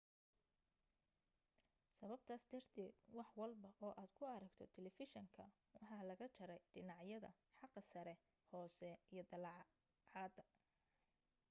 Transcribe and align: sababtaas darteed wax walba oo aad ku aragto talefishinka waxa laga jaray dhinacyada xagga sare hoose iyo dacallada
sababtaas 1.99 2.45
darteed 2.53 2.95
wax 3.17 3.29
walba 3.39 3.69
oo 3.85 3.93
aad 4.01 4.11
ku 4.17 4.23
aragto 4.35 4.63
talefishinka 4.73 5.45
waxa 5.73 6.07
laga 6.09 6.25
jaray 6.37 6.61
dhinacyada 6.73 7.29
xagga 7.57 7.81
sare 7.91 8.13
hoose 8.51 8.89
iyo 9.13 9.23
dacallada 9.31 10.43